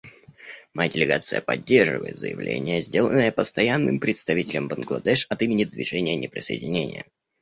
Моя 0.73 0.89
делегация 0.89 1.41
поддерживает 1.41 2.17
заявление, 2.19 2.81
сделанное 2.81 3.31
Постоянным 3.31 3.99
представителем 3.99 4.67
Бангладеш 4.67 5.27
от 5.29 5.43
имени 5.43 5.63
Движения 5.63 6.15
неприсоединения. 6.15 7.05